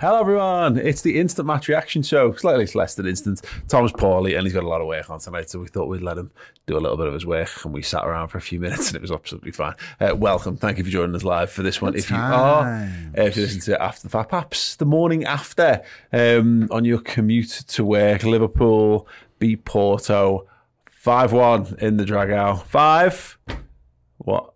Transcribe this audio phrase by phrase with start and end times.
[0.00, 0.78] Hello, everyone.
[0.78, 2.32] It's the Instant Match Reaction Show.
[2.32, 3.42] Slightly less than instant.
[3.68, 6.00] Tom's poorly and he's got a lot of work on tonight, so we thought we'd
[6.00, 6.30] let him
[6.66, 7.50] do a little bit of his work.
[7.66, 9.74] And we sat around for a few minutes and it was absolutely fine.
[10.00, 10.56] Uh, welcome.
[10.56, 11.94] Thank you for joining us live for this one.
[11.94, 15.26] if you are, uh, if you listen to it after the fact, perhaps the morning
[15.26, 15.82] after
[16.14, 19.06] um, on your commute to work, Liverpool
[19.38, 20.46] beat Porto
[20.88, 22.64] 5 1 in the Dragao.
[22.64, 23.36] Five.
[24.16, 24.49] What?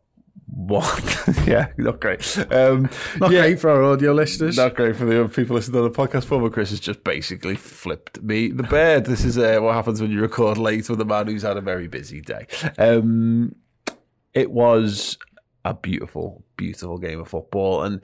[0.56, 1.24] What?
[1.46, 2.38] yeah, not great.
[2.50, 2.88] Um,
[3.18, 4.56] Not yeah, great for our audio listeners.
[4.56, 6.26] Not great for the people listening to the podcast.
[6.26, 9.04] Former Chris has just basically flipped me the bird.
[9.06, 11.60] This is uh, what happens when you record late with a man who's had a
[11.60, 12.46] very busy day.
[12.78, 13.56] Um,
[14.32, 15.18] it was
[15.64, 18.00] a beautiful, beautiful game of football and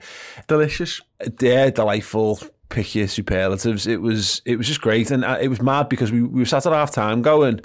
[0.47, 0.99] Delicious.
[1.39, 2.39] yeah, delightful.
[2.67, 3.87] Pick your superlatives.
[3.87, 6.45] It was it was just great, and uh, it was mad because we, we were
[6.45, 7.61] sat at half time going,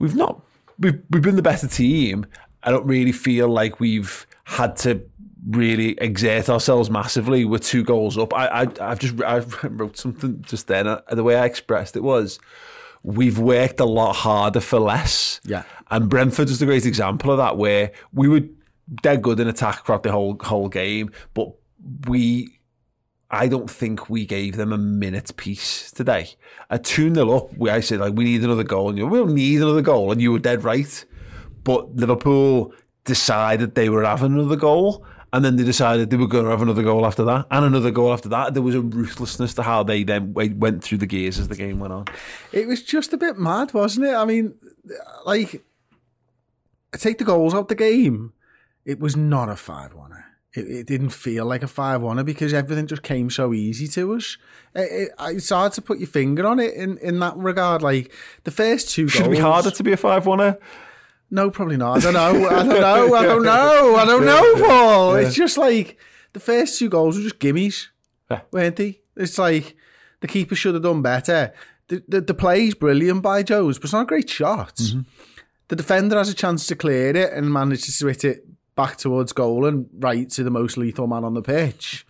[0.00, 0.42] we've not
[0.78, 2.26] we've we've been the better team.
[2.62, 5.02] I don't really feel like we've had to
[5.50, 7.44] really exert ourselves massively.
[7.44, 8.32] We're two goals up.
[8.34, 10.86] I, I I've just I wrote something just then.
[10.86, 12.38] uh, The way I expressed it was.
[13.04, 15.40] We've worked a lot harder for less.
[15.44, 15.64] Yeah.
[15.90, 18.42] And Brentford is a great example of that, where we were
[19.02, 21.48] dead good in attack throughout the whole whole game, but
[22.06, 22.60] we
[23.28, 26.28] I don't think we gave them a minute's peace today.
[26.70, 28.90] At 2 0 up, we, I said, like, we need another goal.
[28.90, 30.12] And you, we don't need another goal.
[30.12, 31.04] And you were dead right.
[31.64, 32.72] But Liverpool
[33.04, 35.06] decided they were having another goal.
[35.34, 37.46] And then they decided they were going to have another goal after that.
[37.50, 38.52] And another goal after that.
[38.52, 41.78] There was a ruthlessness to how they then went through the gears as the game
[41.80, 42.04] went on.
[42.52, 44.14] It was just a bit mad, wasn't it?
[44.14, 44.54] I mean,
[45.24, 45.64] like,
[46.92, 48.34] take the goals out the game.
[48.84, 50.12] It was not a 5 1
[50.54, 54.14] it, it didn't feel like a 5 1 because everything just came so easy to
[54.14, 54.36] us.
[54.74, 57.82] It, it, it's hard to put your finger on it in, in that regard.
[57.82, 58.12] Like,
[58.44, 59.36] the first two Should it goals.
[59.36, 60.40] be harder to be a 5 1
[61.32, 61.96] No, probably not.
[61.96, 62.48] I don't know.
[62.50, 63.14] I don't know.
[63.14, 63.96] I don't know.
[63.96, 65.14] I don't know, Paul.
[65.16, 65.98] It's just like
[66.34, 67.86] the first two goals were just gimmies,
[68.50, 69.00] weren't they?
[69.16, 69.74] It's like
[70.20, 71.54] the keeper should have done better.
[71.88, 74.76] The, the, the play's brilliant by Joe's, but it's not a great shot.
[74.76, 75.00] Mm-hmm.
[75.68, 79.32] The defender has a chance to clear it and manages to hit it back towards
[79.32, 82.06] goal and right to the most lethal man on the pitch.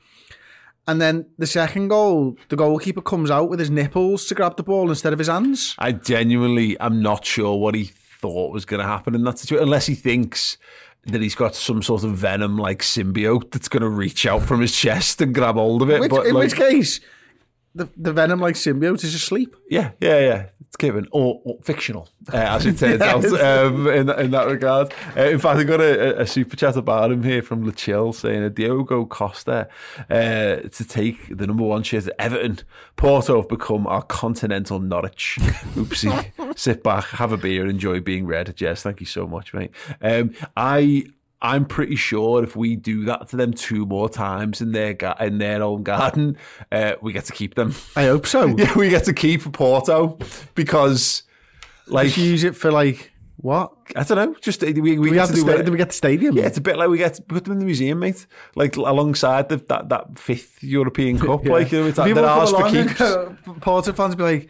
[0.88, 4.64] And then the second goal, the goalkeeper comes out with his nipples to grab the
[4.64, 5.76] ball instead of his hands.
[5.78, 7.84] I genuinely am not sure what he
[8.22, 10.56] thought was going to happen in that situation, unless he thinks
[11.04, 14.60] that he's got some sort of venom like symbiote that's going to reach out from
[14.60, 16.00] his chest and grab hold of it.
[16.00, 17.00] Which, but in like, which case,
[17.74, 19.56] the, the venom like symbiote is asleep.
[19.70, 24.10] yeah, yeah, yeah, it's given or, or fictional, uh, as it turns out um, in
[24.10, 24.92] in that regard.
[25.16, 28.12] Uh, in fact, I got a, a super chat about him here from Le Chill
[28.12, 29.68] saying a Diogo Costa
[30.10, 32.60] uh, to take the number one shirt at Everton.
[32.96, 35.38] Porto have become our continental Norwich.
[35.74, 36.58] Oopsie.
[36.58, 38.54] Sit back, have a beer, enjoy being red.
[38.56, 39.70] Jess, thank you so much, mate.
[40.00, 41.06] Um, I.
[41.44, 45.16] I'm pretty sure if we do that to them two more times in their ga-
[45.20, 46.36] in their own garden,
[46.70, 47.74] uh, we get to keep them.
[47.96, 48.46] I hope so.
[48.56, 50.18] Yeah, we get to keep Porto
[50.54, 51.24] because,
[51.88, 53.72] like, Just use it for like what?
[53.96, 55.88] I don't know, just we, we, We, get have to the do sta- we get
[55.88, 56.36] the stadium?
[56.36, 58.24] Yeah, it's a bit like we get to put them in the museum, mate.
[58.54, 61.52] Like alongside the, that that fifth European Cup, Yeah.
[61.52, 63.60] like you know, it's like People they're come ours for keeps.
[63.60, 64.48] Porto fans be like,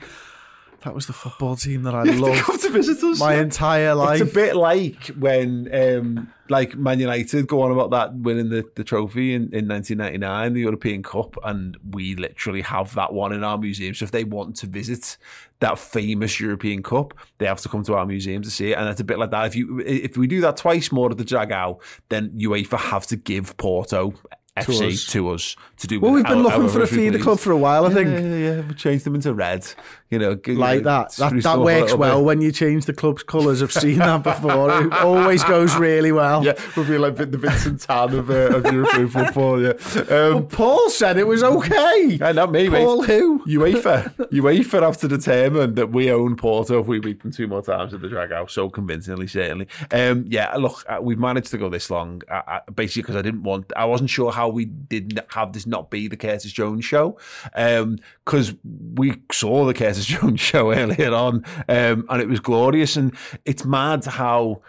[0.84, 3.19] that was the football team that I loved to visit us.
[3.20, 4.20] my entire life.
[4.20, 8.64] It's a bit like when, um, like Man United go on about that winning the,
[8.75, 13.44] the trophy in, in 1999, the European Cup, and we literally have that one in
[13.44, 13.94] our museum.
[13.94, 15.17] So if they want to visit
[15.61, 18.78] that famous European Cup, they have to come to our museum to see it.
[18.78, 19.46] And it's a bit like that.
[19.46, 23.17] If you if we do that twice more at the Dragao, then UEFA have to
[23.17, 24.14] give Porto.
[24.55, 25.06] FC us.
[25.06, 25.99] to us to do.
[25.99, 27.94] well, we've been our- looking however for a feeder club for a while, I Yeah,
[27.94, 28.11] think.
[28.11, 28.61] yeah, yeah.
[28.61, 29.67] We changed them into red.
[30.12, 31.12] You know, like that.
[31.12, 32.26] That, that a works well bit.
[32.26, 33.62] when you change the club's colours.
[33.62, 34.82] I've seen that before.
[34.82, 36.44] It always goes really well.
[36.44, 39.62] Yeah, we'll be like the Vincent Tan of, uh, of European football.
[39.62, 39.73] Yeah,
[40.11, 42.19] um, Paul said it was okay.
[42.20, 42.85] Yeah, not me, mate.
[42.85, 43.43] Paul who?
[43.47, 44.14] UEFA.
[44.31, 47.94] UEFA have to determine that we own Porto if we beat them two more times
[47.94, 48.50] at the Dragao.
[48.50, 49.67] So convincingly, certainly.
[49.93, 53.23] Um, yeah, look, uh, we've managed to go this long, uh, uh, basically because I
[53.23, 56.85] didn't want, I wasn't sure how we didn't have this not be the Curtis Jones
[56.85, 57.17] show,
[57.55, 58.53] because
[58.94, 62.96] we saw the Curtis Jones show earlier on, um, and it was glorious.
[62.96, 63.14] And
[63.44, 64.62] it's mad how.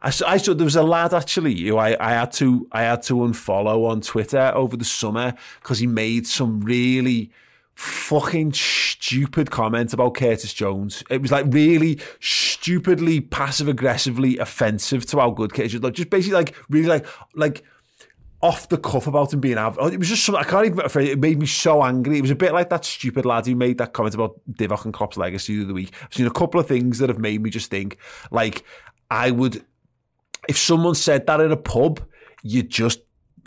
[0.00, 2.82] I saw, I saw there was a lad actually who I, I had to I
[2.82, 7.32] had to unfollow on Twitter over the summer because he made some really
[7.74, 11.04] fucking stupid comment about Curtis Jones.
[11.10, 15.96] It was like really stupidly passive aggressively offensive to how good Curtis Jones.
[15.96, 17.64] Just basically like really like like
[18.40, 19.76] off the cuff about him being out.
[19.78, 21.06] Oh, it was just something I can't even.
[21.06, 22.18] It made me so angry.
[22.18, 24.94] It was a bit like that stupid lad who made that comment about Divock and
[24.94, 25.92] Klopp's legacy the other week.
[26.02, 27.98] I've seen a couple of things that have made me just think
[28.30, 28.64] like
[29.10, 29.64] I would
[30.48, 32.00] if someone said that in a pub,
[32.42, 33.00] you just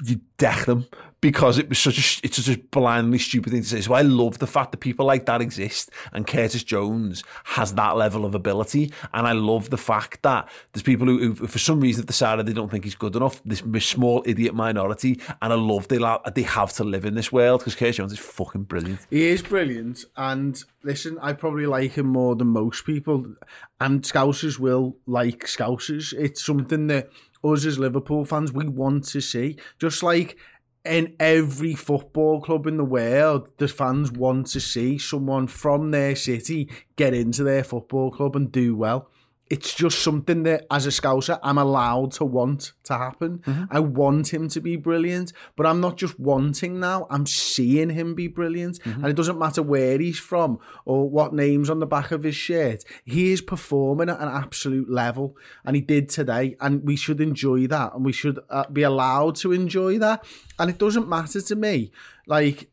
[0.04, 0.88] you deck them
[1.21, 3.81] because it was such a it's such a blindly stupid thing to say.
[3.81, 7.95] So I love the fact that people like that exist, and Curtis Jones has that
[7.95, 11.79] level of ability, and I love the fact that there's people who, who for some
[11.79, 13.41] reason, have decided they don't think he's good enough.
[13.45, 16.00] This small idiot minority, and I love they
[16.33, 19.00] they have to live in this world because Curtis Jones is fucking brilliant.
[19.09, 20.03] He is brilliant.
[20.18, 23.35] And listen, I probably like him more than most people.
[23.79, 26.13] And Scousers will like Scousers.
[26.13, 27.09] It's something that
[27.44, 29.57] us as Liverpool fans, we want to see.
[29.79, 30.38] Just like
[30.83, 36.16] in every football club in the world, the fans want to see someone from their
[36.16, 39.10] city get into their football club and do well.
[39.51, 43.44] It's just something that, as a Scouser, I'm allowed to want to happen.
[43.69, 48.15] I want him to be brilliant, but I'm not just wanting now, I'm seeing him
[48.15, 48.80] be brilliant.
[48.86, 52.36] And it doesn't matter where he's from or what name's on the back of his
[52.36, 52.86] shirt.
[53.03, 56.56] He is performing at an absolute level, and he did today.
[56.62, 60.24] And we should enjoy that, and we should uh, be allowed to enjoy that.
[60.59, 61.92] And it doesn't matter to me,
[62.25, 62.70] like,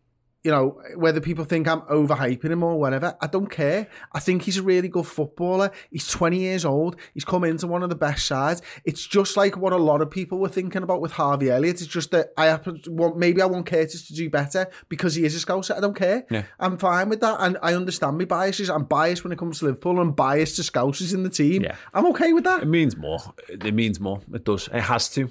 [0.48, 3.86] you know, whether people think I'm overhyping him or whatever, I don't care.
[4.14, 5.70] I think he's a really good footballer.
[5.90, 6.96] He's 20 years old.
[7.12, 8.62] He's come into one of the best sides.
[8.86, 11.82] It's just like what a lot of people were thinking about with Harvey Elliott.
[11.82, 15.16] It's just that I happen to want, maybe I want Curtis to do better because
[15.16, 15.76] he is a scouser.
[15.76, 16.24] I don't care.
[16.30, 16.44] Yeah.
[16.58, 17.36] I'm fine with that.
[17.40, 18.70] And I understand my biases.
[18.70, 21.62] I'm biased when it comes to Liverpool and biased to scousers in the team.
[21.62, 21.76] Yeah.
[21.92, 22.62] I'm okay with that.
[22.62, 23.18] It means more.
[23.50, 24.22] It means more.
[24.32, 24.70] It does.
[24.72, 25.28] It has to,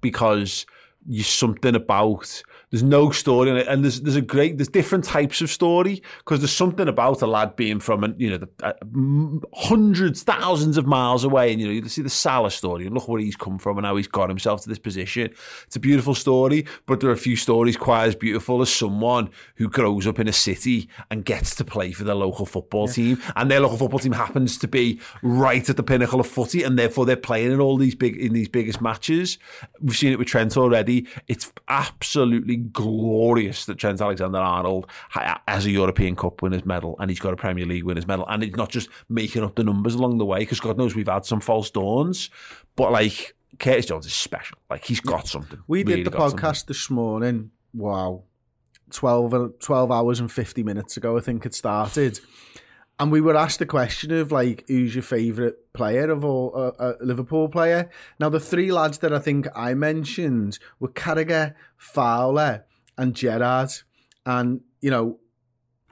[0.00, 0.66] because
[1.06, 2.42] you something about.
[2.76, 6.02] There's no story in it, and there's there's a great there's different types of story
[6.18, 10.76] because there's something about a lad being from a, you know the, uh, hundreds thousands
[10.76, 13.34] of miles away, and you know you see the Salah story and look where he's
[13.34, 15.30] come from and how he's got himself to this position.
[15.66, 19.30] It's a beautiful story, but there are a few stories quite as beautiful as someone
[19.54, 23.22] who grows up in a city and gets to play for their local football team,
[23.36, 26.78] and their local football team happens to be right at the pinnacle of footy, and
[26.78, 29.38] therefore they're playing in all these big in these biggest matches.
[29.80, 31.08] We've seen it with Trent already.
[31.26, 37.20] It's absolutely glorious that Trent Alexander-Arnold ha- has a European Cup winners medal and he's
[37.20, 40.18] got a Premier League winners medal, and he's not just making up the numbers along
[40.18, 42.30] the way because God knows we've had some false dawns,
[42.76, 43.34] but like.
[43.58, 44.58] Curtis Jones is special.
[44.68, 45.58] Like he's got something.
[45.66, 46.64] We did the podcast something.
[46.68, 47.52] this morning.
[47.72, 48.24] Wow.
[48.90, 52.20] 12, 12 hours and 50 minutes ago, I think it started.
[52.98, 56.82] And we were asked the question of, like, who's your favourite player of all, uh,
[56.82, 57.90] uh, Liverpool player?
[58.18, 62.64] Now, the three lads that I think I mentioned were Carragher, Fowler,
[62.96, 63.70] and Gerrard.
[64.24, 65.18] And, you know,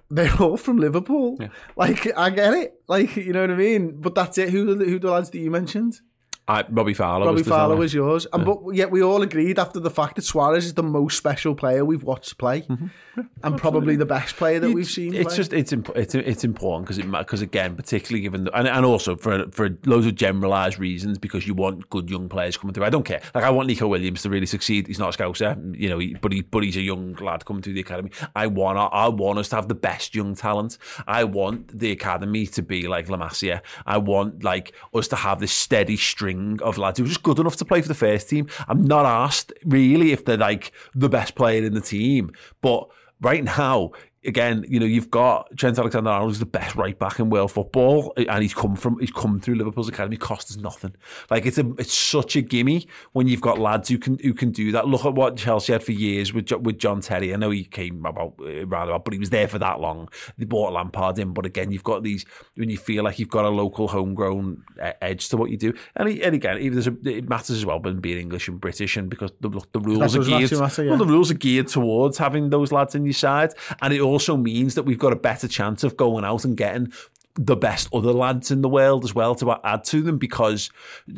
[0.09, 1.37] they're all from Liverpool.
[1.39, 1.49] Yeah.
[1.77, 2.81] Like, I get it.
[2.89, 4.01] Like, you know what I mean?
[4.01, 4.49] But that's it.
[4.49, 6.01] Who, who the lads that you mentioned?
[6.47, 7.25] I, Robbie Fowler.
[7.25, 10.23] Robbie was Fowler was yours, and but yet we all agreed after the fact that
[10.23, 13.21] Suarez is the most special player we've watched play, mm-hmm.
[13.43, 15.15] and probably the best player that we've seen.
[15.15, 15.37] It's play.
[15.37, 18.85] just it's imp- it's it's important because it because again, particularly given the, and and
[18.85, 22.85] also for for loads of generalised reasons because you want good young players coming through.
[22.85, 23.23] I don't care.
[23.35, 24.87] Like I want Neco Williams to really succeed.
[24.87, 27.63] He's not a scouser, you know, he, but he but he's a young lad coming
[27.63, 28.11] through the academy.
[28.37, 30.77] I want I want us to have the best young talent.
[31.07, 33.63] I want the academy to be like La Masia.
[33.87, 37.39] I want like us to have this steady string of lads who are just good
[37.39, 38.49] enough to play for the first team.
[38.69, 42.89] I'm not asked really if they're like the best player in the team, but
[43.21, 43.93] right now,
[44.25, 48.13] again, you know, you've got Trent Alexander-Arnold, who's the best right back in world football,
[48.17, 50.17] and he's come from he's come through Liverpool's academy.
[50.17, 50.95] Cost us nothing.
[51.31, 54.51] Like it's a it's such a gimme when you've got lads who can who can
[54.51, 54.89] do that.
[54.89, 57.33] Look at what Chelsea had for years with with John Terry.
[57.33, 60.09] I know he came about uh, rather about, but he was there for that long.
[60.39, 62.25] They bought Lampard in, but again, you've got these
[62.57, 65.75] when you feel like you've got a local homegrown uh, edge to what you do.
[65.97, 68.97] And, he, and again, even there's a, it matters as well, being English and British,
[68.97, 70.53] and because the the rules are geared.
[70.53, 70.91] matter, yeah.
[70.91, 73.53] well, the rules are geared towards having those lads in your side,
[73.83, 76.93] and it also means that we've got a better chance of going out and getting
[77.37, 80.71] the best other lads in the world as well to add to them because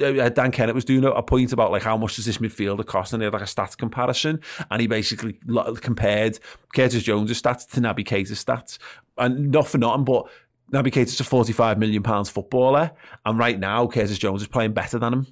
[0.02, 3.12] uh, Dan Kennett was doing a point about like how much does this midfielder cost?
[3.12, 5.38] And he had like a stats comparison and he basically
[5.82, 6.38] compared
[6.74, 8.78] Curtis Jones' stats to Naby Keita's stats.
[9.18, 10.26] And not for nothing but
[10.72, 12.92] Naby Keita's a 45 million pounds footballer
[13.26, 15.26] and right now Curtis Jones is playing better than him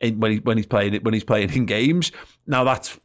[0.00, 2.10] in, when, he, when he's playing when he's playing in games.
[2.48, 2.98] Now that's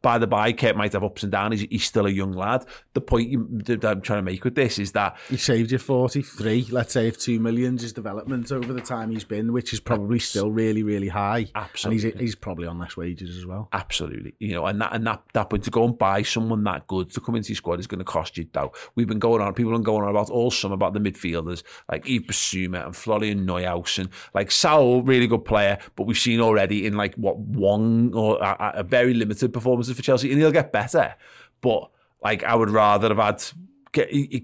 [0.00, 1.60] by the by, Kurt might have ups and downs.
[1.60, 2.64] He's, he's still a young lad.
[2.94, 5.78] The point you, that I'm trying to make with this is that he saved you
[5.78, 6.68] 43.
[6.70, 10.18] Let's say if two millions is development over the time he's been, which is probably
[10.18, 11.46] still really, really high.
[11.54, 13.68] Absolutely, and he's, he's probably on less wages as well.
[13.72, 16.86] Absolutely, you know, and that and that that point to go and buy someone that
[16.86, 18.72] good to come into your squad is going to cost you though.
[18.94, 21.62] We've been going on, people have been going on about all summer about the midfielders
[21.90, 26.40] like Yves Bissouma and Florian Neuhaus and like Saul, really good player, but we've seen
[26.40, 30.52] already in like what one or a, a very limited performances for Chelsea, and he'll
[30.52, 31.14] get better.
[31.60, 31.90] But
[32.22, 33.42] like, I would rather have had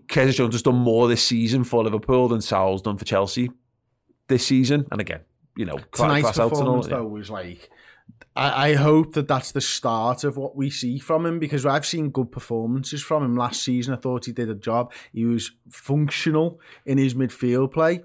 [0.08, 3.50] Curtis Jones has done more this season for Liverpool than Saul's done for Chelsea
[4.28, 4.86] this season.
[4.90, 5.20] And again,
[5.56, 7.70] you know, tonight's performance though was like.
[8.34, 11.84] I, I hope that that's the start of what we see from him because I've
[11.84, 13.92] seen good performances from him last season.
[13.92, 14.92] I thought he did a job.
[15.12, 18.00] He was functional in his midfield play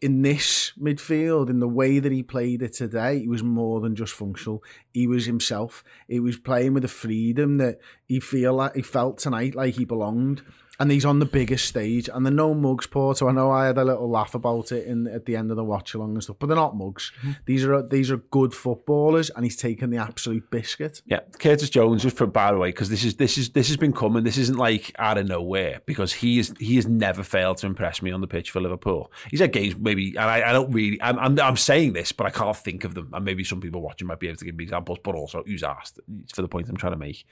[0.00, 3.96] in this midfield, in the way that he played it today, he was more than
[3.96, 4.62] just functional.
[4.92, 5.82] He was himself.
[6.08, 9.84] He was playing with a freedom that he feel like he felt tonight like he
[9.84, 10.42] belonged
[10.80, 13.28] and he's on the biggest stage, and they're no mugs, Porto.
[13.28, 15.64] I know I had a little laugh about it in at the end of the
[15.64, 17.10] watch along and stuff, but they're not mugs.
[17.18, 17.32] Mm-hmm.
[17.46, 21.02] These are these are good footballers, and he's taken the absolute biscuit.
[21.06, 23.76] Yeah, Curtis Jones was for by the way, because this is this is this has
[23.76, 24.22] been coming.
[24.22, 28.00] This isn't like out of nowhere because he is he has never failed to impress
[28.00, 29.10] me on the pitch for Liverpool.
[29.30, 31.02] He's had games maybe, and I, I don't really.
[31.02, 33.82] I'm, I'm, I'm saying this, but I can't think of them, and maybe some people
[33.82, 34.98] watching might be able to give me examples.
[35.02, 37.26] But also, who's asked It's for the point I'm trying to make?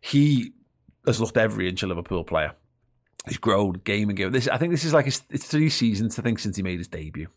[0.00, 0.52] He
[1.06, 2.54] has looked every inch a Liverpool player
[3.26, 4.32] he's grown game and game.
[4.32, 6.78] This I think this is like his, it's three seasons I think since he made
[6.78, 7.28] his debut.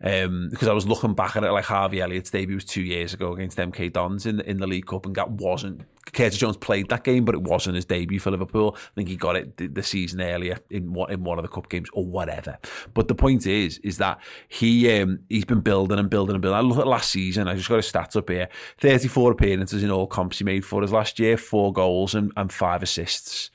[0.00, 3.14] Um, because I was looking back at it like Harvey Elliott's debut was two years
[3.14, 6.56] ago against MK Dons in the, in the League Cup and that wasn't Curtis Jones
[6.56, 8.76] played that game but it wasn't his debut for Liverpool.
[8.76, 11.48] I think he got it the, the season earlier in one, in one of the
[11.48, 12.58] cup games or whatever.
[12.94, 16.58] But the point is is that he um, he's been building and building and building.
[16.58, 18.48] I look at last season I just got his stats up here.
[18.80, 22.52] 34 appearances in all comps he made for us last year four goals and, and
[22.52, 23.50] five assists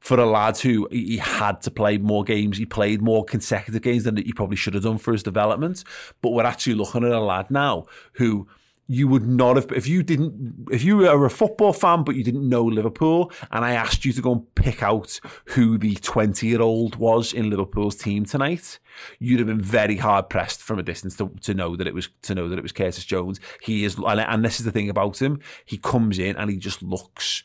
[0.00, 2.58] for a lad who he had to play more games.
[2.58, 5.84] He played more consecutive games than he probably should have done for his development.
[6.22, 8.46] But we're actually looking at a lad now who
[8.88, 12.22] you would not have if you didn't if you were a football fan but you
[12.22, 16.46] didn't know Liverpool and I asked you to go and pick out who the 20
[16.46, 18.78] year old was in Liverpool's team tonight
[19.18, 22.08] you'd have been very hard pressed from a distance to, to know that it was
[22.22, 24.88] to know that it was Curtis Jones he is and, and this is the thing
[24.88, 27.42] about him he comes in and he just looks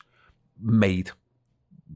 [0.60, 1.10] made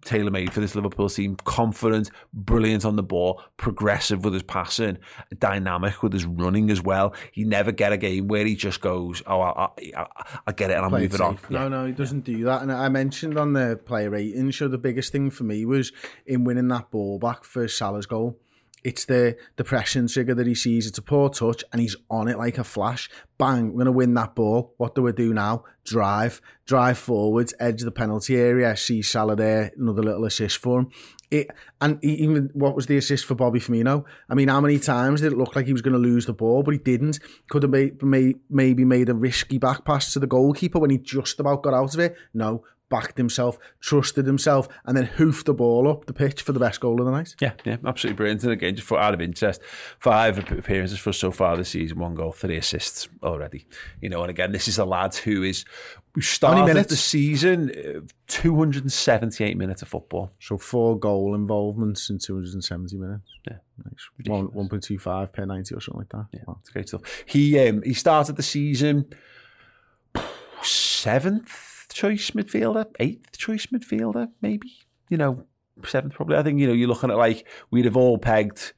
[0.04, 1.36] tailor made for this Liverpool team.
[1.44, 4.98] Confident, brilliant on the ball, progressive with his passing,
[5.38, 7.14] dynamic with his running as well.
[7.32, 10.06] He never get a game where he just goes, "Oh, I, I,
[10.46, 11.38] I get it," and I'm Play moving on.
[11.50, 11.68] No, yeah.
[11.68, 12.36] no, he doesn't yeah.
[12.36, 12.62] do that.
[12.62, 15.92] And I mentioned on the player rating show the biggest thing for me was
[16.26, 18.38] in winning that ball back for Salah's goal
[18.86, 20.86] it's the pressing trigger that he sees.
[20.86, 23.10] It's a poor touch, and he's on it like a flash.
[23.36, 23.72] Bang!
[23.72, 24.74] We're gonna win that ball.
[24.76, 25.64] What do we do now?
[25.84, 28.76] Drive, drive forwards, edge the penalty area.
[28.76, 30.90] See Salah there, another little assist for him.
[31.28, 31.50] It
[31.80, 34.04] and even what was the assist for Bobby Firmino?
[34.30, 36.32] I mean, how many times did it look like he was going to lose the
[36.32, 37.18] ball, but he didn't?
[37.50, 41.40] Could have made, maybe made a risky back pass to the goalkeeper when he just
[41.40, 42.14] about got out of it.
[42.32, 46.60] No, backed himself, trusted himself, and then hoofed the ball up the pitch for the
[46.60, 47.34] best goal of the night.
[47.40, 48.42] Yeah, yeah, absolutely brilliant.
[48.44, 49.60] And again, just for out of interest,
[49.98, 53.66] five appearances for so far this season, one goal, three assists already.
[54.00, 55.64] You know, and again, this is a lad who is
[56.14, 60.32] we started the season uh, 278 minutes of football.
[60.40, 63.30] So four goal involvements in 270 minutes.
[63.46, 64.26] Yeah, nice.
[64.26, 66.26] One, 1.25 per 90 or something like that.
[66.32, 66.56] Yeah, wow.
[66.60, 67.02] it's great stuff.
[67.26, 69.12] He um, he started the season
[70.62, 74.72] seventh choice midfielder, eighth choice midfielder, maybe.
[75.08, 75.44] You know,
[75.84, 76.36] seventh probably.
[76.36, 78.72] I think you know you're looking at like we'd have all pegged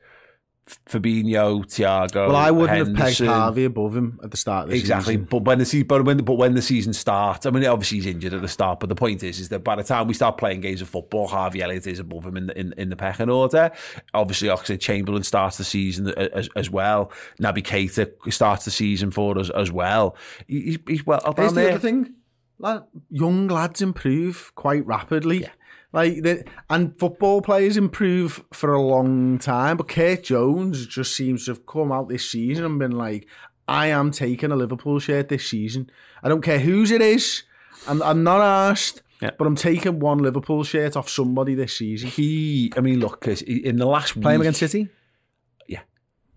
[0.86, 2.28] Fabinho, Thiago.
[2.28, 2.96] Well, I wouldn't Henderson.
[2.96, 5.14] have pegged Harvey above him at the start of the exactly.
[5.14, 5.28] season.
[5.30, 8.06] But when the season, but when but when the season starts, I mean, obviously he's
[8.06, 8.80] injured at the start.
[8.80, 11.26] But the point is, is that by the time we start playing games of football,
[11.26, 13.70] Harvey Elliott is above him in the in, in the pecking order.
[14.14, 17.12] Obviously, Oxlade Chamberlain starts the season as, as well.
[17.40, 20.16] Naby Keita starts the season for us as well.
[20.46, 21.20] He's, he's well.
[21.36, 22.14] Here's the other thing
[22.58, 25.42] lad, young lads improve quite rapidly.
[25.42, 25.50] Yeah.
[25.92, 31.46] Like the, and football players improve for a long time, but Kurt Jones just seems
[31.46, 33.26] to have come out this season and been like,
[33.66, 35.90] "I am taking a Liverpool shirt this season.
[36.22, 37.44] I don't care whose it is.
[37.86, 39.02] I'm, I'm not asked.
[39.22, 39.30] Yeah.
[39.36, 42.08] But I'm taking one Liverpool shirt off somebody this season.
[42.08, 44.88] He, I mean, look, in the last Play him week, against City.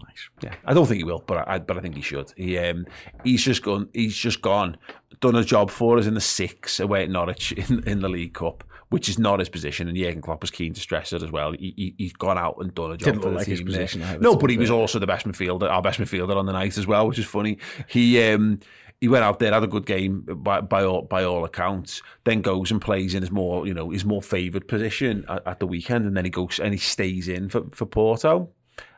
[0.02, 0.08] Yeah.
[0.08, 0.30] Nice.
[0.44, 0.56] Yeah.
[0.66, 2.32] I don't think he will, but I, but I think he should.
[2.36, 2.86] He um
[3.24, 4.78] he's just gone he's just gone,
[5.20, 8.34] done a job for us in the six away at Norwich in, in the League
[8.34, 11.32] Cup, which is not his position, and Jurgen Klopp was keen to stress it as
[11.32, 11.52] well.
[11.54, 13.68] He, he he's gone out and done a job Didn't for the like his team.
[13.68, 14.04] position.
[14.20, 16.88] No, but he was also the best midfielder, our best midfielder on the night as
[16.88, 17.58] well, which is funny.
[17.88, 18.60] He um
[19.00, 22.04] he went out there, had a good game by by all by all accounts.
[22.24, 25.60] Then goes and plays in his more you know his more favoured position at, at
[25.60, 28.50] the weekend, and then he goes and he stays in for for Porto.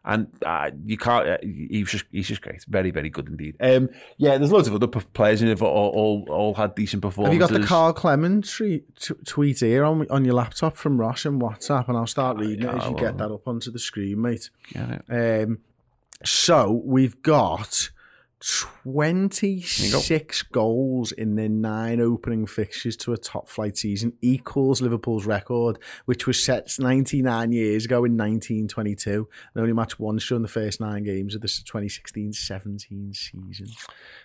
[0.06, 1.28] And uh, you can't.
[1.28, 3.56] Uh, he's just he's just great, very very good indeed.
[3.62, 7.02] Um, yeah, there's loads of other players in it that all, all all had decent
[7.02, 7.40] performances.
[7.42, 8.82] Have you got the Carl Clement t-
[9.26, 12.76] tweet here on on your laptop from Ross and WhatsApp, and I'll start reading it
[12.76, 14.50] as you get that up onto the screen, mate.
[14.74, 15.44] Get it.
[15.48, 15.60] Um,
[16.26, 17.90] so we've got
[18.84, 25.80] 26 goals in their nine opening fixtures to a top flight season, equals Liverpool's record,
[26.06, 29.30] which was set 99 years ago in 1922.
[29.54, 33.68] They only matched once during the first nine games of the 2016 17 season.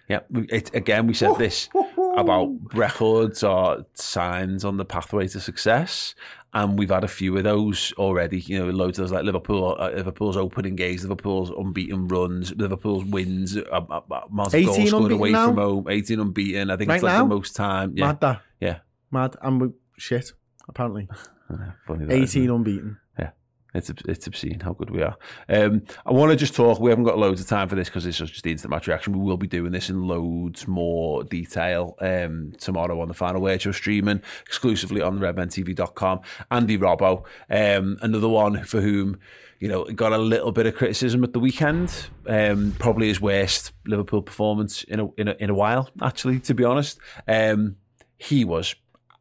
[0.08, 1.68] Yeah, it, again, we said this
[2.16, 6.16] about records or signs on the pathway to success,
[6.54, 8.40] and we've had a few of those already.
[8.40, 13.04] You know, loads of those like Liverpool, uh, Liverpool's opening games, Liverpool's unbeaten runs, Liverpool's
[13.04, 15.46] wins, uh, uh, uh, amounts 18 goals scored away now?
[15.48, 16.70] from home, eighteen unbeaten.
[16.70, 17.22] I think Right it's like now?
[17.24, 17.92] the most time.
[17.96, 18.42] Yeah, Mad that.
[18.60, 18.78] yeah.
[19.10, 19.36] Mad.
[19.42, 20.32] And we, shit,
[20.68, 21.08] apparently.
[21.86, 22.54] Funny that, isn't 18 it?
[22.54, 22.98] unbeaten.
[23.74, 25.16] It's it's obscene how good we are.
[25.48, 26.80] Um, I want to just talk.
[26.80, 28.86] We haven't got loads of time for this because this is just the instant match
[28.86, 29.12] reaction.
[29.12, 33.60] We will be doing this in loads more detail um, tomorrow on the final word
[33.60, 36.20] show streaming exclusively on the redmentv.com.
[36.50, 39.18] Andy Robbo, um, another one for whom
[39.60, 42.08] you know got a little bit of criticism at the weekend.
[42.26, 45.90] Um, probably his worst Liverpool performance in a in a, in a while.
[46.00, 47.76] Actually, to be honest, um,
[48.16, 48.74] he was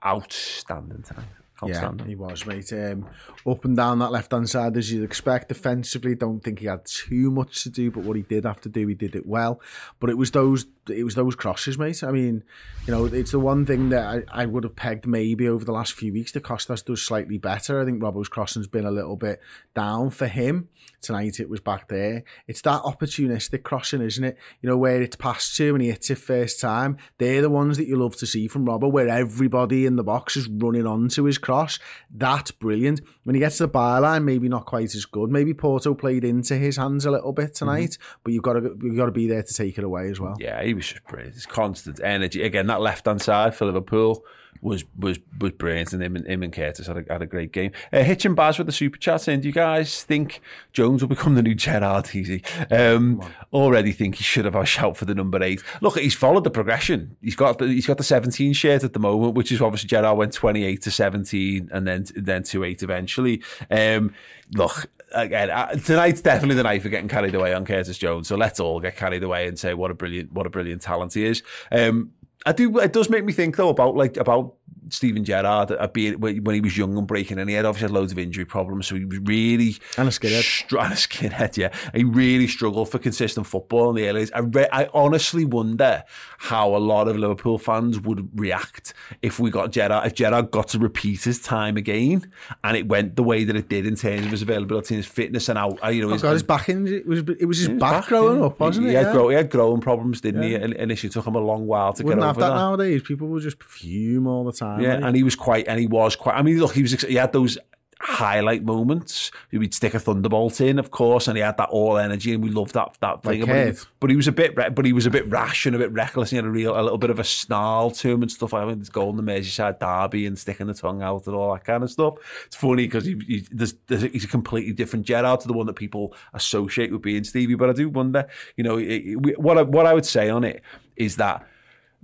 [0.05, 1.25] outstanding tonight.
[1.65, 2.71] Yeah, he was, mate.
[2.71, 3.07] Um,
[3.45, 5.49] up and down that left hand side, as you'd expect.
[5.49, 8.69] Defensively, don't think he had too much to do, but what he did have to
[8.69, 9.59] do, he did it well.
[9.99, 12.03] But it was those, it was those crosses, mate.
[12.03, 12.43] I mean,
[12.85, 15.71] you know, it's the one thing that I, I would have pegged maybe over the
[15.71, 16.31] last few weeks.
[16.31, 17.81] The Costas does slightly better.
[17.81, 19.39] I think Robbo's crossing's been a little bit
[19.75, 20.69] down for him.
[21.01, 22.23] Tonight it was back there.
[22.47, 24.37] It's that opportunistic crossing, isn't it?
[24.61, 26.97] You know, where it's passed to and he hits it first time.
[27.17, 30.35] They're the ones that you love to see from Robbo, where everybody in the box
[30.35, 31.79] is running onto his cross.
[32.11, 32.99] That's brilliant.
[33.23, 35.31] When he gets to the byline, maybe not quite as good.
[35.31, 37.65] Maybe Porto played into his hands a little bit mm-hmm.
[37.65, 40.19] tonight, but you've got to you've got to be there to take it away as
[40.19, 40.35] well.
[40.39, 41.35] Yeah, he was just brilliant.
[41.35, 42.43] His constant energy.
[42.43, 44.25] Again, that left hand side for Liverpool
[44.61, 47.51] was was was brilliant, and him and, him and Curtis had a, had a great
[47.51, 47.71] game.
[47.91, 50.41] Uh, Hitch and Baz with the super chat saying, "Do you guys think
[50.73, 52.43] Jones will become the new Gerrard Easy?
[52.71, 53.21] Um,
[53.53, 55.63] already think he should have a shout for the number eight.
[55.81, 57.15] Look, he's followed the progression.
[57.21, 60.17] He's got the, he's got the seventeen shirt at the moment, which is obviously Gerrard
[60.17, 63.43] went twenty eight to seventeen, and then then to eight eventually.
[63.69, 64.13] Um,
[64.53, 68.27] look." Again, uh, tonight's definitely the night for getting carried away on Curtis Jones.
[68.27, 71.13] So let's all get carried away and say what a brilliant, what a brilliant talent
[71.13, 71.43] he is.
[71.71, 72.11] Um,
[72.45, 72.79] I do.
[72.79, 74.55] It does make me think though about like about
[74.89, 77.91] Steven Gerrard uh, being when he was young and breaking, and he had obviously had
[77.91, 80.43] loads of injury problems, so he was really And a skinhead.
[80.43, 81.57] str- and a skinhead.
[81.57, 84.21] Yeah, he really struggled for consistent football in the early.
[84.21, 84.31] days.
[84.33, 86.03] I re- I honestly wonder
[86.39, 90.67] how a lot of Liverpool fans would react if we got Gerrard if Gerrard got
[90.69, 92.31] to repeat his time again,
[92.63, 95.11] and it went the way that it did in terms of his availability and his
[95.11, 97.57] fitness and how you know Oh his, God, his back in, it was it was
[97.57, 98.45] his his back, growing yeah.
[98.45, 98.91] up, wasn't he, it?
[98.91, 99.11] He had, Yeah.
[99.13, 100.55] grow, he had growing problems, didn't he?
[100.55, 102.55] And initially, it took him a long while to Wouldn't get have over that, that.
[102.55, 103.01] nowadays.
[103.03, 104.76] People would just fume all the time.
[104.81, 106.35] Yeah, and he was quite, and he was quite.
[106.35, 106.93] I mean, look, he was.
[107.01, 107.57] He had those
[107.99, 109.31] highlight moments.
[109.49, 112.49] He'd stick a thunderbolt in, of course, and he had that all energy, and we
[112.51, 113.41] loved that that thing.
[113.41, 113.55] But he,
[113.99, 116.31] but he was a bit, but he was a bit rash and a bit reckless.
[116.31, 118.53] And he had a real, a little bit of a snarl to him and stuff.
[118.53, 121.83] I mean, in the Merseyside derby and sticking the tongue out and all that kind
[121.83, 122.15] of stuff.
[122.45, 125.65] It's funny because he, he, there's, there's he's a completely different Gerrard to the one
[125.65, 127.55] that people associate with being Stevie.
[127.55, 130.43] But I do wonder, you know, it, it- what I, what I would say on
[130.43, 130.61] it
[130.95, 131.45] is that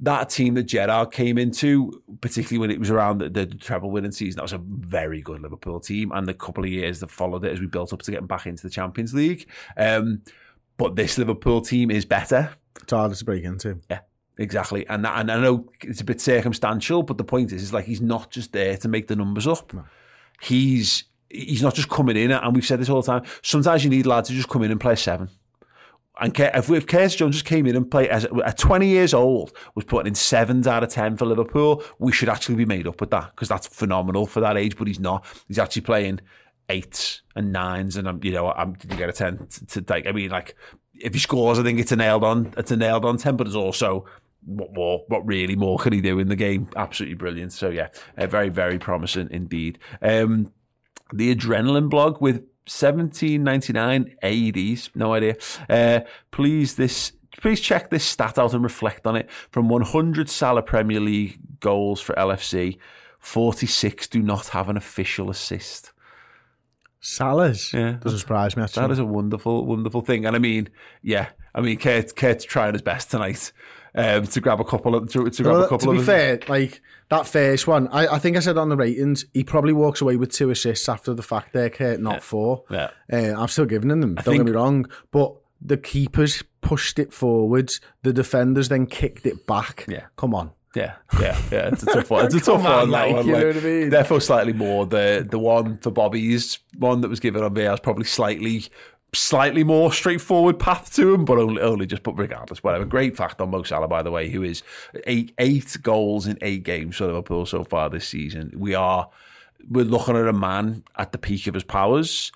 [0.04, 4.12] that team that Gerrard came into, particularly when it was around the, the treble winning
[4.12, 6.12] season, that was a very good Liverpool team.
[6.12, 8.46] And the couple of years that followed it as we built up to getting back
[8.46, 9.48] into the Champions League.
[9.78, 10.22] Um,
[10.78, 12.52] but this Liverpool team is better.
[12.82, 13.80] It's harder to break into.
[13.90, 14.02] Yeah,
[14.38, 14.86] exactly.
[14.88, 17.86] And that, and I know it's a bit circumstantial, but the point is, is like
[17.86, 19.72] he's not just there to make the numbers up.
[20.42, 23.24] He's he's not just coming in, and we've said this all the time.
[23.42, 25.30] Sometimes you need lads to just come in and play seven.
[26.20, 29.52] And if, if Curtis Jones just came in and played as at 20 years old,
[29.74, 33.02] was putting in sevens out of 10 for Liverpool, we should actually be made up
[33.02, 34.78] with that because that's phenomenal for that age.
[34.78, 35.26] But he's not.
[35.48, 36.20] He's actually playing
[36.70, 40.06] eights and nines, and I'm, you know, I'm, did you get a 10 to, like?
[40.06, 40.56] I mean, like
[40.94, 43.48] if he scores, I think it's a nailed on, it's a nailed on 10, but
[43.48, 44.06] it's also
[44.46, 45.04] what more?
[45.08, 46.70] What really more can he do in the game?
[46.76, 47.54] Absolutely brilliant.
[47.54, 49.80] So yeah, uh, very very promising indeed.
[50.02, 50.52] Um,
[51.14, 55.36] the adrenaline blog with 1799 AEDs, no idea.
[55.70, 59.30] Uh, please this please check this stat out and reflect on it.
[59.52, 62.78] From 100 Salah Premier League goals for LFC,
[63.20, 65.92] 46 do not have an official assist.
[67.02, 67.74] Salah's.
[67.74, 67.98] Yeah.
[68.02, 68.82] Doesn't surprise me, actually.
[68.84, 70.26] That is a wonderful, wonderful thing.
[70.26, 70.70] And I mean,
[71.02, 73.52] yeah, I mean, Kurt, Kurt's trying his best tonight
[73.96, 75.96] um, to grab a couple of to, to grab Well, a couple of.
[75.96, 76.06] to be of.
[76.06, 79.74] fair, like that first one, I, I think I said on the ratings, he probably
[79.74, 82.64] walks away with two assists after the fact there, Kurt, not four.
[82.72, 82.90] Yeah.
[83.12, 84.88] Uh, I'm still giving him them, don't think- get me wrong.
[85.12, 89.86] But the keepers pushed it forwards, the defenders then kicked it back.
[89.88, 90.06] Yeah.
[90.18, 90.52] Come on.
[90.76, 91.68] Yeah, yeah, yeah.
[91.68, 92.26] It's a tough one.
[92.26, 92.72] It's a tough one.
[92.72, 93.28] on, that one.
[93.28, 93.90] you know what I mean?
[93.92, 97.80] Therefore, slightly more the the one for Bobby's one that was given on VAR is
[97.80, 98.66] probably slightly
[99.14, 102.86] slightly more straightforward path to him, but only, only just but regardless, whatever.
[102.86, 104.64] Great fact on Mo Salah, by the way, who is
[105.06, 108.52] eight eight goals in eight games for Liverpool so far this season.
[108.56, 109.10] We are
[109.70, 112.32] we're looking at a man at the peak of his powers,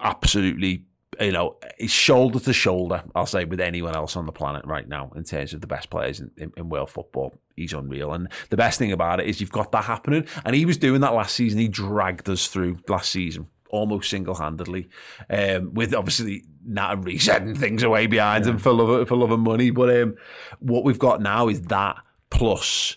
[0.00, 0.84] absolutely.
[1.20, 5.10] You know, shoulder to shoulder, I'll say, with anyone else on the planet right now
[5.16, 7.34] in terms of the best players in, in, in world football.
[7.56, 8.12] He's unreal.
[8.12, 10.26] And the best thing about it is you've got that happening.
[10.44, 11.58] And he was doing that last season.
[11.58, 14.88] He dragged us through last season almost single handedly,
[15.30, 19.16] um, with obviously Nat and Reece setting things away behind him for love of, for
[19.16, 19.70] love of money.
[19.70, 20.16] But um,
[20.60, 21.96] what we've got now is that
[22.30, 22.96] plus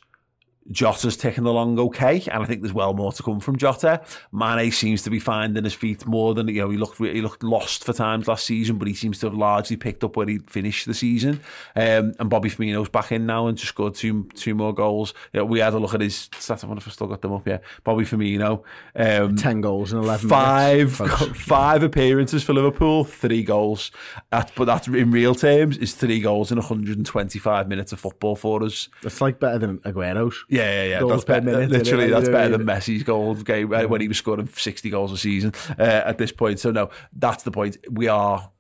[0.70, 4.02] Jota's ticking along okay, and I think there's well more to come from Jota.
[4.32, 6.70] Mane seems to be finding his feet more than you know.
[6.70, 9.76] He looked he looked lost for times last season, but he seems to have largely
[9.76, 11.42] picked up where he finished the season.
[11.76, 15.14] Um, and Bobby Firmino's back in now and just scored two two more goals.
[15.34, 16.64] You know, we had a look at his stats.
[16.64, 17.48] I wonder if I still got them up.
[17.48, 18.64] Yeah, Bobby Firmino,
[18.96, 21.22] um, 10 goals in 11 five minutes.
[21.42, 23.92] Five appearances for Liverpool, three goals.
[24.32, 28.64] That, but that's in real terms is three goals in 125 minutes of football for
[28.64, 28.90] us.
[29.02, 30.46] That's like better than Aguero's.
[30.52, 31.08] Yeah, yeah, yeah.
[31.08, 32.68] That's better, minute, literally, that's better than.
[32.68, 36.34] Messi's goal game uh, when he was scoring 60 goals a season uh, at this
[36.34, 36.60] point.
[36.60, 37.78] So, no, that's the point.
[37.90, 38.52] We are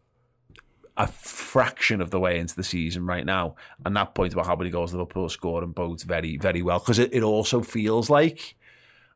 [0.96, 3.56] a fraction of the way into the season right now.
[3.86, 6.80] And that point about how many goals Liverpool scored and bodes very, very well.
[6.80, 8.56] Because it, it also feels like,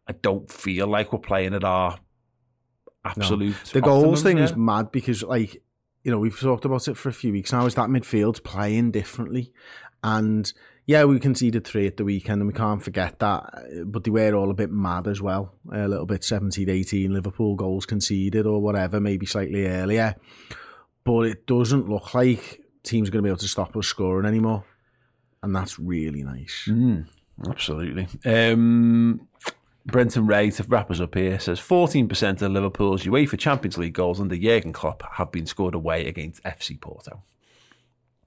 [0.06, 1.98] I don't feel like we're playing at our
[3.06, 3.56] absolute.
[3.72, 4.52] The goals thing yet.
[4.52, 5.62] is mad because, like,
[6.04, 7.66] you know, we've talked about it for a few weeks now.
[7.66, 9.54] Is that midfield's playing differently?
[10.04, 10.52] And
[10.88, 13.86] yeah, we conceded three at the weekend, and we can't forget that.
[13.86, 15.54] But they were all a bit mad as well.
[15.72, 20.16] A little bit 17 18 Liverpool goals conceded or whatever, maybe slightly earlier.
[21.04, 24.28] But it doesn't look like teams are going to be able to stop us scoring
[24.28, 24.64] anymore.
[25.42, 26.68] And that's really nice.
[27.48, 28.08] Absolutely.
[28.26, 29.28] Um,
[29.86, 34.20] Brenton Ray, to wrap us up here, says 14% of Liverpool's UEFA Champions League goals
[34.20, 37.24] under Jurgen Klopp have been scored away against FC Porto.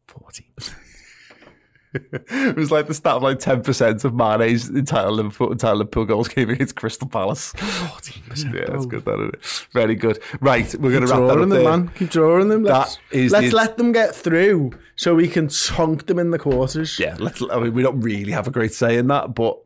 [0.06, 0.46] 14.
[1.94, 6.28] It was like the stat of like 10% of Mane's entire Liverpool, entire Liverpool goals
[6.28, 7.52] came against Crystal Palace.
[7.56, 8.54] 14%.
[8.54, 9.66] Yeah, that's good, that, isn't it?
[9.72, 10.20] Very good.
[10.40, 11.64] Right, we're going to wrap that drawing up them, there.
[11.64, 11.88] man.
[11.96, 12.64] Keep drawing them.
[12.64, 16.30] Let's, That is let's the- let them get through so we can tunk them in
[16.30, 16.98] the quarters.
[16.98, 19.58] Yeah, let's, I mean, we don't really have a great say in that, but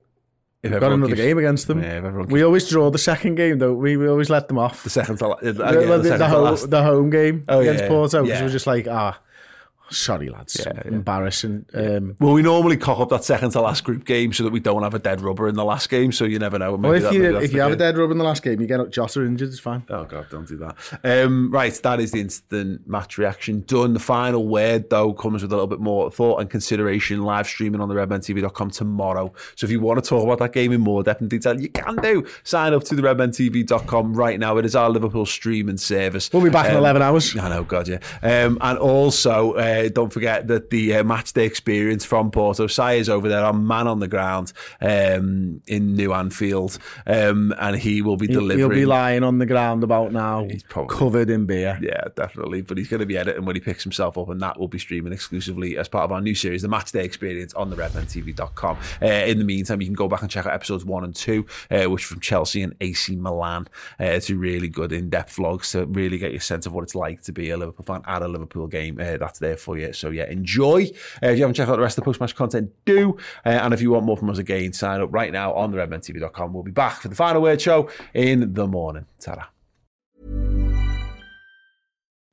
[0.62, 1.82] if We've Got another keeps- game against them.
[1.82, 3.74] Yeah, everyone we always draw the second game, though.
[3.74, 4.84] We, we always let them off.
[4.84, 7.88] the second to, uh, yeah, the, the the, home, the home game Oh, against yeah,
[7.88, 8.44] Porto because yeah.
[8.44, 9.18] we're just like, ah,
[9.90, 10.56] sorry, lads.
[10.64, 10.88] Yeah, yeah.
[10.92, 11.66] Embarrassing.
[11.74, 14.60] Um, Well, we normally cock up that second to last group game so that we
[14.60, 16.12] don't have a dead rubber in the last game.
[16.12, 16.76] So you never know.
[16.76, 18.60] Maybe well, if that- you if you have a dead rubber in the last game,
[18.60, 18.90] you get up.
[18.90, 19.82] Jota injured, it's fine.
[19.90, 20.76] Oh god, don't do that.
[21.04, 23.92] Um, right, that is the instant match reaction done.
[23.94, 27.22] The final word though comes with a little bit more thought and consideration.
[27.22, 29.32] Live streaming on the redmentv.com tomorrow.
[29.56, 31.68] So if you want to talk about that game in more depth and detail, you
[31.68, 32.26] can do.
[32.44, 34.56] Sign up to the redmentv.com right now.
[34.58, 36.30] It is our Liverpool streaming service.
[36.32, 37.36] We'll be back in Um, 11 hours.
[37.36, 37.98] I know, God, yeah.
[38.22, 43.08] Um, and also, uh, don't forget that the uh, match day experience from Porto, Sire's
[43.08, 48.16] over there, our man on the ground um, in New Anfield, um, and he will
[48.16, 48.58] be delivering.
[48.58, 51.78] he'll be lying on the ground about now, he's probably- covered in beer.
[51.80, 52.62] Yeah, definitely.
[52.62, 54.78] But he's going to be editing when he picks himself up, and that will be
[54.78, 58.76] streaming exclusively as part of our new series, the Match Day Experience, on the redmentv.com.
[59.00, 61.46] Uh, in the meantime, you can go back and check out episodes one and two,
[61.70, 63.68] uh, which are from Chelsea and AC Milan.
[63.98, 66.94] Uh, two really good in depth vlogs to really get your sense of what it's
[66.94, 68.98] like to be a Liverpool fan at a Liverpool game.
[69.00, 69.92] Uh, that's there for you.
[69.92, 70.90] So, yeah, enjoy.
[71.22, 73.16] Uh, if you haven't checked out the rest of the post match content, do.
[73.46, 75.78] Uh, and if you want more from us again, sign up right now on the
[75.78, 76.52] redmentv.com.
[76.52, 79.06] We'll be back for the final word show in the morning.
[79.20, 79.50] Ta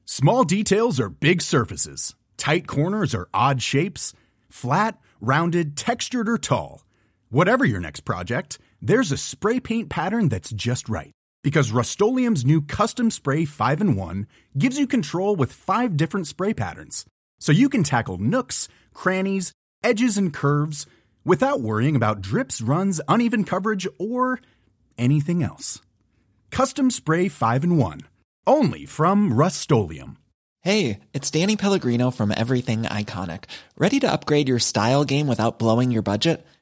[0.05, 2.15] Small details are big surfaces.
[2.35, 4.13] Tight corners are odd shapes.
[4.49, 6.83] Flat, rounded, textured, or tall.
[7.29, 11.11] Whatever your next project, there's a spray paint pattern that's just right.
[11.43, 16.53] Because Rust new Custom Spray 5 in 1 gives you control with five different spray
[16.53, 17.05] patterns.
[17.39, 20.85] So you can tackle nooks, crannies, edges, and curves
[21.23, 24.39] without worrying about drips, runs, uneven coverage, or
[24.97, 25.81] anything else.
[26.51, 28.01] Custom Spray 5 and 1.
[28.45, 29.71] Only from Rust
[30.61, 33.45] Hey, it's Danny Pellegrino from Everything Iconic.
[33.77, 36.45] Ready to upgrade your style game without blowing your budget?